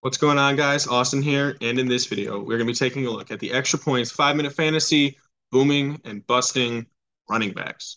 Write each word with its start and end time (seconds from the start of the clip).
What's 0.00 0.16
going 0.16 0.38
on, 0.38 0.54
guys? 0.54 0.86
Austin 0.86 1.22
here, 1.22 1.56
and 1.60 1.76
in 1.76 1.88
this 1.88 2.06
video, 2.06 2.38
we're 2.38 2.56
going 2.56 2.60
to 2.60 2.64
be 2.66 2.72
taking 2.72 3.06
a 3.06 3.10
look 3.10 3.32
at 3.32 3.40
the 3.40 3.50
extra 3.50 3.80
points, 3.80 4.12
five 4.12 4.36
minute 4.36 4.52
fantasy, 4.52 5.18
booming 5.50 6.00
and 6.04 6.24
busting 6.28 6.86
running 7.28 7.50
backs. 7.50 7.96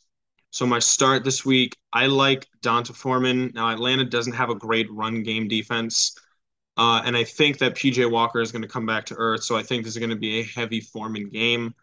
So, 0.49 0.65
my 0.65 0.79
start 0.79 1.23
this 1.23 1.45
week, 1.45 1.77
I 1.93 2.07
like 2.07 2.47
D'Onta 2.63 2.95
Foreman. 2.95 3.51
Now, 3.53 3.69
Atlanta 3.69 4.03
doesn't 4.03 4.33
have 4.33 4.49
a 4.49 4.55
great 4.55 4.91
run 4.91 5.21
game 5.21 5.47
defense, 5.47 6.17
uh, 6.75 7.03
and 7.05 7.15
I 7.15 7.23
think 7.23 7.59
that 7.59 7.75
PJ 7.75 8.09
Walker 8.09 8.41
is 8.41 8.51
going 8.51 8.63
to 8.63 8.67
come 8.67 8.87
back 8.87 9.05
to 9.05 9.15
earth. 9.15 9.43
So, 9.43 9.55
I 9.55 9.61
think 9.61 9.83
this 9.83 9.93
is 9.93 9.99
going 9.99 10.09
to 10.09 10.15
be 10.15 10.39
a 10.39 10.43
heavy 10.43 10.81
Foreman 10.81 11.29
game. 11.29 11.75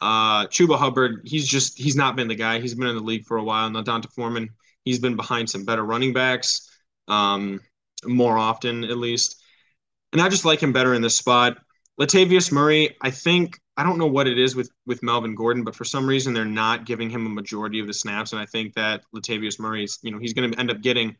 Uh, 0.00 0.46
Chuba 0.46 0.78
Hubbard, 0.78 1.22
he's 1.24 1.48
just, 1.48 1.76
he's 1.76 1.96
not 1.96 2.14
been 2.14 2.28
the 2.28 2.36
guy. 2.36 2.60
He's 2.60 2.76
been 2.76 2.86
in 2.86 2.94
the 2.94 3.02
league 3.02 3.24
for 3.24 3.38
a 3.38 3.44
while. 3.44 3.68
Now, 3.68 3.82
D'Onta 3.82 4.08
Foreman, 4.12 4.50
he's 4.84 5.00
been 5.00 5.16
behind 5.16 5.50
some 5.50 5.64
better 5.64 5.82
running 5.82 6.12
backs 6.12 6.70
um, 7.08 7.60
more 8.04 8.38
often, 8.38 8.84
at 8.84 8.98
least 8.98 9.40
and 10.14 10.22
I 10.22 10.28
just 10.28 10.44
like 10.44 10.62
him 10.62 10.72
better 10.72 10.94
in 10.94 11.02
this 11.02 11.16
spot. 11.16 11.58
Latavius 12.00 12.50
Murray, 12.50 12.96
I 13.02 13.10
think 13.10 13.60
I 13.76 13.82
don't 13.82 13.98
know 13.98 14.06
what 14.06 14.26
it 14.26 14.38
is 14.38 14.54
with 14.56 14.70
with 14.86 15.02
Melvin 15.02 15.34
Gordon, 15.34 15.64
but 15.64 15.74
for 15.74 15.84
some 15.84 16.06
reason 16.06 16.32
they're 16.32 16.44
not 16.44 16.86
giving 16.86 17.10
him 17.10 17.26
a 17.26 17.28
majority 17.28 17.80
of 17.80 17.86
the 17.86 17.92
snaps, 17.92 18.32
and 18.32 18.40
I 18.40 18.46
think 18.46 18.74
that 18.74 19.02
Latavius 19.14 19.58
Murray 19.58 19.84
is, 19.84 19.98
you 20.02 20.10
know, 20.10 20.18
he's 20.18 20.32
going 20.32 20.50
to 20.50 20.58
end 20.58 20.70
up 20.70 20.80
getting, 20.80 21.16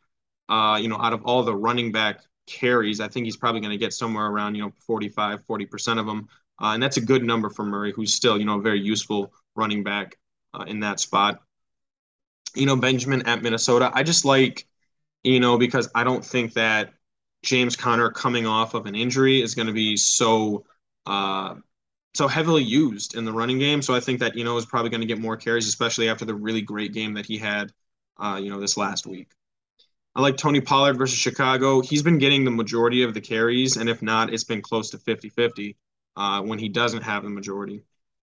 uh, 0.49 0.79
you 0.81 0.89
know, 0.89 0.97
out 0.97 1.13
of 1.13 1.23
all 1.25 1.43
the 1.43 1.55
running 1.55 1.93
back 1.93 2.21
carries, 2.47 3.01
I 3.01 3.09
think 3.09 3.25
he's 3.25 3.37
probably 3.37 3.61
going 3.61 3.73
to 3.73 3.79
get 3.79 3.93
somewhere 3.93 4.27
around, 4.27 4.55
you 4.55 4.63
know, 4.63 4.73
45, 4.87 5.45
40 5.45 5.67
percent 5.67 6.01
of 6.01 6.07
them, 6.07 6.29
uh, 6.63 6.69
and 6.69 6.83
that's 6.83 6.97
a 6.97 7.01
good 7.01 7.25
number 7.25 7.51
for 7.51 7.65
Murray, 7.65 7.93
who's 7.93 8.15
still, 8.15 8.39
you 8.39 8.45
know, 8.45 8.59
a 8.59 8.63
very 8.63 8.81
useful 8.81 9.33
running 9.57 9.83
back 9.83 10.17
uh, 10.55 10.65
in 10.69 10.81
that 10.81 11.01
spot. 11.01 11.41
You 12.55 12.67
know, 12.67 12.77
Benjamin 12.77 13.27
at 13.27 13.43
Minnesota, 13.43 13.91
I 13.93 14.05
just 14.05 14.25
like, 14.25 14.69
you 15.25 15.41
know, 15.41 15.59
because 15.59 15.91
I 15.95 16.05
don't 16.05 16.25
think 16.25 16.53
that 16.53 16.93
James 17.45 17.77
Conner 17.77 18.11
coming 18.11 18.47
off 18.47 18.75
of 18.75 18.87
an 18.87 18.95
injury 18.95 19.43
is 19.43 19.55
going 19.55 19.67
to 19.69 19.73
be 19.73 19.97
so 19.97 20.65
uh, 21.07 21.55
so 22.15 22.29
heavily 22.29 22.63
used 22.63 23.17
in 23.17 23.25
the 23.25 23.33
running 23.33 23.59
game. 23.59 23.83
So 23.83 23.95
I 23.95 24.01
think 24.01 24.21
that 24.21 24.37
you 24.37 24.45
know 24.45 24.57
is 24.57 24.67
probably 24.67 24.91
going 24.91 25.01
to 25.01 25.07
get 25.07 25.19
more 25.19 25.37
carries, 25.37 25.69
especially 25.69 26.09
after 26.09 26.25
the 26.25 26.35
really 26.35 26.63
great 26.63 26.93
game 26.93 27.15
that 27.15 27.27
he 27.27 27.39
had, 27.39 27.73
uh, 28.19 28.39
you 28.43 28.51
know, 28.51 28.61
this 28.61 28.77
last 28.77 29.07
week. 29.07 29.31
I 30.17 30.23
like 30.23 30.37
Tony 30.37 30.61
Pollard 30.61 30.97
versus 30.97 31.19
Chicago. 31.19 31.81
He's 31.81 32.03
been 32.03 32.19
getting 32.19 32.45
the 32.45 32.51
majority 32.51 33.03
of 33.03 33.15
the 33.15 33.21
carries, 33.21 33.77
and 33.77 33.89
if 33.89 34.01
not, 34.01 34.33
it's 34.33 34.45
been 34.45 34.63
close 34.63 34.91
to 34.91 34.99
50-50 34.99 35.77
uh, 36.17 36.41
when 36.43 36.59
he 36.61 36.69
doesn't 36.69 37.03
have 37.03 37.25
the 37.25 37.31
majority. 37.31 37.83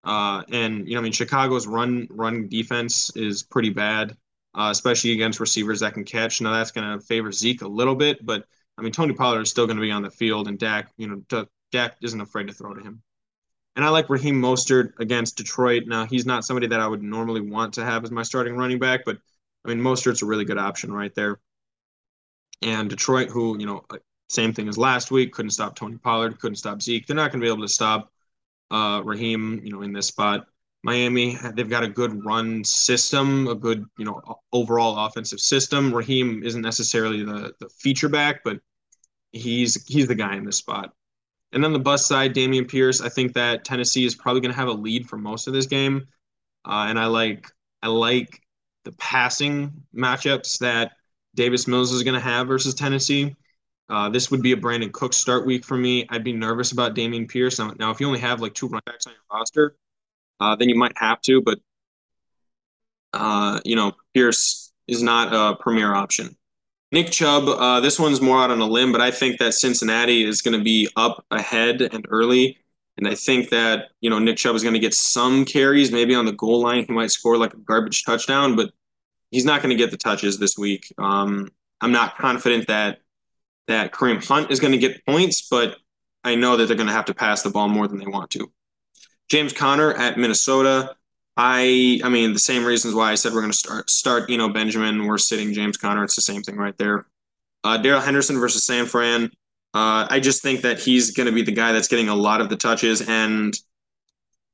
Uh, 0.03 0.43
and 0.51 0.89
you 0.89 0.95
know, 0.95 1.01
I 1.01 1.03
mean, 1.03 1.13
Chicago's 1.13 1.67
run 1.67 2.07
run 2.11 2.49
defense 2.49 3.15
is 3.17 3.43
pretty 3.43 3.71
bad, 3.71 4.17
uh, 4.55 4.69
especially 4.71 5.13
against 5.13 5.41
receivers 5.41 5.81
that 5.81 5.95
can 5.95 6.05
catch. 6.05 6.41
Now 6.41 6.53
that's 6.53 6.71
going 6.71 6.99
to 6.99 7.05
favor 7.05 7.31
Zeke 7.33 7.63
a 7.63 7.69
little 7.69 7.95
bit, 7.95 8.25
but 8.25 8.47
I 8.79 8.83
mean, 8.83 8.93
Tony 8.93 9.15
Pollard 9.15 9.43
is 9.43 9.51
still 9.51 9.67
going 9.67 9.79
to 9.79 9.83
be 9.83 9.91
on 9.91 10.03
the 10.03 10.11
field, 10.11 10.49
and 10.49 10.59
Dak, 10.59 10.93
you 10.97 11.09
know, 11.09 11.47
Dak 11.73 11.97
isn't 12.03 12.21
afraid 12.21 12.49
to 12.49 12.53
throw 12.53 12.75
to 12.75 12.83
him. 12.83 13.03
And 13.75 13.85
I 13.85 13.91
like 13.91 14.09
Raheem 14.09 14.41
Mostert 14.41 14.93
against 14.99 15.37
Detroit. 15.37 15.85
Now, 15.87 16.07
he's 16.07 16.25
not 16.25 16.45
somebody 16.45 16.67
that 16.69 16.81
I 16.81 16.87
would 16.87 17.03
normally 17.03 17.43
want 17.43 17.75
to 17.75 17.85
have 17.85 18.05
as 18.05 18.11
my 18.11 18.23
starting 18.23 18.57
running 18.57 18.79
back, 18.79 19.05
but 19.05 19.19
I 19.65 19.69
mean, 19.69 19.81
Mostert's 19.81 20.23
a 20.23 20.27
really 20.27 20.45
good 20.45 20.59
option 20.59 20.93
right 20.93 21.15
there. 21.15 21.41
And 22.63 22.89
Detroit, 22.89 23.29
who, 23.29 23.59
you 23.59 23.67
know, 23.67 23.85
uh, 23.91 23.99
same 24.29 24.55
thing 24.55 24.69
as 24.69 24.79
last 24.79 25.11
week, 25.11 25.33
couldn't 25.33 25.51
stop 25.51 25.77
Tony 25.77 25.99
Pollard, 25.99 26.41
couldn't 26.41 26.57
stop 26.57 26.81
Zeke. 26.81 27.07
They're 27.07 27.17
not 27.17 27.33
going 27.33 27.41
to 27.41 27.45
be 27.45 27.53
able 27.53 27.67
to 27.67 27.73
stop 27.73 28.11
uh, 28.71 29.03
Raheem, 29.05 29.61
you 29.63 29.73
know, 29.73 29.83
in 29.83 29.93
this 29.93 30.09
spot. 30.09 30.47
Miami, 30.87 31.37
they've 31.55 31.69
got 31.69 31.83
a 31.83 31.89
good 31.89 32.25
run 32.25 32.63
system, 32.63 33.49
a 33.49 33.57
good, 33.57 33.85
you 33.99 34.05
know, 34.05 34.23
overall 34.53 35.05
offensive 35.05 35.41
system. 35.41 35.93
Raheem 35.93 36.45
isn't 36.45 36.63
necessarily 36.63 37.25
the 37.25 37.53
the 37.59 37.69
feature 37.69 38.09
back, 38.09 38.45
but 38.45 38.61
he's 39.33 39.85
he's 39.87 40.07
the 40.07 40.15
guy 40.15 40.37
in 40.37 40.45
this 40.45 40.59
spot. 40.59 40.93
And 41.51 41.65
then 41.65 41.73
the 41.73 41.81
bus 41.81 42.07
side, 42.07 42.37
Dameon 42.37 42.69
Pierce. 42.69 43.01
I 43.01 43.09
think 43.09 43.33
that 43.35 43.65
Tennessee 43.65 44.05
is 44.05 44.15
probably 44.15 44.41
going 44.41 44.53
to 44.53 44.57
have 44.57 44.69
a 44.69 44.73
lead 44.73 45.09
for 45.09 45.17
most 45.17 45.49
of 45.49 45.55
this 45.55 45.67
game, 45.67 46.07
uh, 46.65 46.87
and 46.89 47.01
I 47.01 47.07
like 47.07 47.51
I 47.83 47.89
like 47.89 48.41
the 48.85 48.93
passing 48.93 49.73
matchups 49.93 50.61
that 50.61 50.93
Davis 51.35 51.67
Mills 51.67 51.91
is 51.91 52.05
going 52.05 52.15
to 52.15 52.21
have 52.21 52.47
versus 52.47 52.75
Tennessee. 52.75 53.35
Uh, 53.89 54.09
this 54.09 54.31
would 54.31 54.41
be 54.41 54.53
a 54.53 54.57
Brandin 54.57 54.93
Cook 54.93 55.13
start 55.13 55.47
week 55.47 55.65
for 55.65 55.77
me. 55.77 56.07
I'd 56.11 56.23
be 56.23 56.33
nervous 56.33 56.71
about 56.71 56.95
Dameon 56.95 57.29
Pierce. 57.29 57.59
Now, 57.59 57.73
now 57.81 57.91
if 57.91 57.99
you 57.99 58.07
only 58.07 58.21
have 58.21 58.41
like 58.41 58.55
two 58.55 58.69
running 58.69 58.83
backs 58.87 59.09
on 59.09 59.15
your 59.15 59.37
roster, 59.37 59.77
uh, 60.41 60.57
then 60.57 60.69
you 60.69 60.75
might 60.77 60.97
have 60.97 61.21
to. 61.23 61.43
But 61.43 61.59
uh, 63.13 63.61
you 63.65 63.77
know, 63.77 63.93
Pierce 64.15 64.73
is 64.87 65.03
not 65.03 65.33
a 65.33 65.57
premier 65.57 65.95
option. 65.95 66.37
Nick 66.93 67.11
Chubb, 67.11 67.49
uh, 67.49 67.81
this 67.81 67.99
one's 67.99 68.21
more 68.21 68.39
out 68.39 68.51
on 68.51 68.61
a 68.61 68.67
limb, 68.67 68.93
but 68.93 69.01
I 69.01 69.11
think 69.11 69.39
that 69.39 69.55
Cincinnati 69.55 70.25
is 70.25 70.41
going 70.41 70.57
to 70.57 70.63
be 70.63 70.89
up 70.97 71.25
ahead 71.31 71.83
and 71.83 72.07
early. 72.09 72.59
And 72.97 73.09
I 73.09 73.15
think 73.15 73.51
that, 73.51 73.89
you 74.01 74.09
know, 74.09 74.19
Nick 74.19 74.37
Chubb 74.37 74.55
is 74.55 74.63
going 74.63 74.75
to 74.75 74.81
get 74.81 74.95
some 74.95 75.45
carries, 75.45 75.91
maybe 75.93 76.15
on 76.15 76.25
the 76.25 76.33
goal 76.33 76.63
line. 76.63 76.85
He 76.87 76.93
might 76.93 77.11
score 77.11 77.37
like 77.37 77.53
a 77.53 77.59
garbage 77.59 78.05
touchdown, 78.05 78.57
but 78.57 78.71
he's 79.31 79.45
not 79.45 79.63
going 79.63 79.77
to 79.77 79.77
get 79.77 79.91
the 79.91 79.97
touches 79.97 80.39
this 80.39 80.57
week. 80.57 80.93
Um, 80.97 81.51
I'm 81.81 81.93
not 81.93 82.17
confident 82.17 82.69
that 82.69 83.01
that 83.67 83.93
Kareem 83.93 84.25
Hunt 84.25 84.51
is 84.51 84.61
going 84.61 84.73
to 84.73 84.79
get 84.79 85.05
points, 85.05 85.49
but 85.51 85.77
I 86.23 86.37
know 86.37 86.57
that 86.57 86.67
they're 86.67 86.77
going 86.77 86.87
to 86.87 86.93
have 86.93 87.07
to 87.07 87.15
pass 87.15 87.43
the 87.43 87.51
ball 87.51 87.69
more 87.69 87.89
than 87.89 87.99
they 87.99 88.07
want 88.07 88.31
to. 88.31 88.51
James 89.29 89.53
Conner 89.53 89.93
at 89.95 90.19
Minnesota. 90.19 90.95
I 91.37 92.01
I 92.03 92.09
mean 92.09 92.33
the 92.33 92.39
same 92.39 92.65
reasons 92.65 92.95
why 92.95 93.13
I 93.13 93.15
said 93.15 93.33
we're 93.33 93.41
going 93.41 93.53
to 93.53 93.59
start 93.59 93.91
start 93.91 94.31
you 94.31 94.39
know 94.39 94.49
Benjamin. 94.49 95.07
We're 95.07 95.19
sitting 95.19 95.53
James 95.53 95.77
Conner. 95.77 96.05
It's 96.05 96.17
the 96.17 96.23
same 96.23 96.43
thing 96.43 96.57
right 96.57 96.77
there. 96.79 97.07
Uh, 97.65 97.77
Darrell 97.77 98.01
Henderson 98.01 98.39
versus 98.39 98.65
San 98.65 98.87
Fran. 98.87 99.31
Uh, 99.75 100.07
I 100.09 100.21
just 100.21 100.43
think 100.43 100.63
that 100.63 100.79
he's 100.79 101.11
going 101.11 101.27
to 101.27 101.33
be 101.33 101.43
the 101.43 101.53
guy 101.53 101.73
that's 101.73 101.89
getting 101.89 102.09
a 102.09 102.15
lot 102.15 102.41
of 102.41 102.49
the 102.49 102.57
touches, 102.57 103.07
and 103.07 103.55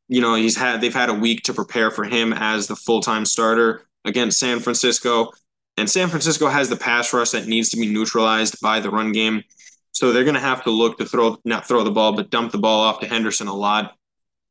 you 0.08 0.20
know 0.20 0.34
he's 0.34 0.56
had 0.56 0.80
they've 0.80 0.92
had 0.92 1.10
a 1.10 1.14
week 1.14 1.42
to 1.44 1.54
prepare 1.54 1.90
for 1.90 2.04
him 2.04 2.32
as 2.32 2.66
the 2.66 2.74
full 2.74 3.00
time 3.00 3.24
starter 3.24 3.86
against 4.04 4.40
San 4.40 4.58
Francisco, 4.58 5.30
and 5.76 5.88
San 5.88 6.08
Francisco 6.08 6.48
has 6.48 6.68
the 6.68 6.76
pass 6.76 7.12
rush 7.12 7.30
that 7.30 7.46
needs 7.46 7.68
to 7.68 7.76
be 7.76 7.86
neutralized 7.86 8.60
by 8.60 8.80
the 8.80 8.90
run 8.90 9.12
game, 9.12 9.44
so 9.92 10.10
they're 10.12 10.24
going 10.24 10.34
to 10.34 10.40
have 10.40 10.64
to 10.64 10.70
look 10.70 10.98
to 10.98 11.04
throw 11.04 11.38
not 11.44 11.68
throw 11.68 11.84
the 11.84 11.90
ball 11.92 12.16
but 12.16 12.30
dump 12.30 12.50
the 12.50 12.58
ball 12.58 12.80
off 12.80 12.98
to 12.98 13.06
Henderson 13.06 13.46
a 13.46 13.54
lot. 13.54 13.94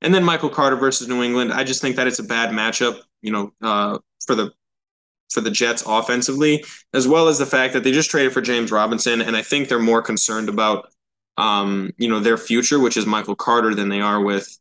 And 0.01 0.13
then 0.13 0.23
Michael 0.23 0.49
Carter 0.49 0.75
versus 0.75 1.07
New 1.07 1.21
England. 1.21 1.53
I 1.53 1.63
just 1.63 1.81
think 1.81 1.95
that 1.95 2.07
it's 2.07 2.19
a 2.19 2.23
bad 2.23 2.49
matchup, 2.49 2.99
you 3.21 3.31
know, 3.31 3.53
uh, 3.61 3.99
for 4.25 4.35
the 4.35 4.51
for 5.31 5.41
the 5.41 5.51
Jets 5.51 5.83
offensively, 5.85 6.63
as 6.93 7.07
well 7.07 7.27
as 7.27 7.39
the 7.39 7.45
fact 7.45 7.73
that 7.73 7.83
they 7.83 7.91
just 7.91 8.11
traded 8.11 8.33
for 8.33 8.41
James 8.41 8.71
Robinson, 8.71 9.21
and 9.21 9.35
I 9.35 9.41
think 9.41 9.69
they're 9.69 9.79
more 9.79 10.01
concerned 10.01 10.49
about, 10.49 10.91
um, 11.37 11.91
you 11.97 12.09
know, 12.09 12.19
their 12.19 12.37
future, 12.37 12.79
which 12.79 12.97
is 12.97 13.05
Michael 13.05 13.35
Carter, 13.35 13.73
than 13.73 13.87
they 13.89 14.01
are 14.01 14.21
with, 14.21 14.59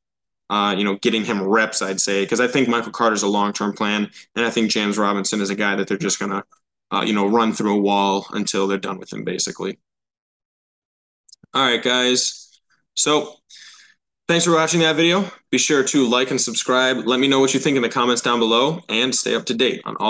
uh, 0.48 0.74
you 0.76 0.84
know, 0.84 0.96
getting 0.96 1.24
him 1.24 1.42
reps. 1.42 1.82
I'd 1.82 2.00
say 2.00 2.22
because 2.22 2.40
I 2.40 2.46
think 2.46 2.68
Michael 2.68 2.92
Carter's 2.92 3.22
a 3.22 3.28
long 3.28 3.52
term 3.52 3.72
plan, 3.72 4.10
and 4.36 4.46
I 4.46 4.50
think 4.50 4.70
James 4.70 4.98
Robinson 4.98 5.40
is 5.40 5.50
a 5.50 5.56
guy 5.56 5.74
that 5.74 5.88
they're 5.88 5.98
just 5.98 6.20
gonna, 6.20 6.44
uh, 6.92 7.02
you 7.04 7.12
know, 7.12 7.26
run 7.26 7.52
through 7.52 7.76
a 7.76 7.80
wall 7.80 8.26
until 8.30 8.66
they're 8.68 8.78
done 8.78 8.98
with 8.98 9.12
him, 9.12 9.24
basically. 9.24 9.78
All 11.52 11.66
right, 11.66 11.82
guys. 11.82 12.60
So 12.94 13.34
Thanks 14.30 14.44
for 14.44 14.52
watching 14.52 14.78
that 14.78 14.94
video. 14.94 15.28
Be 15.50 15.58
sure 15.58 15.82
to 15.82 16.08
like 16.08 16.30
and 16.30 16.40
subscribe. 16.40 16.98
Let 16.98 17.18
me 17.18 17.26
know 17.26 17.40
what 17.40 17.52
you 17.52 17.58
think 17.58 17.74
in 17.74 17.82
the 17.82 17.88
comments 17.88 18.22
down 18.22 18.38
below 18.38 18.80
and 18.88 19.12
stay 19.12 19.34
up 19.34 19.44
to 19.46 19.54
date 19.54 19.82
on 19.84 19.96
all 19.96 19.98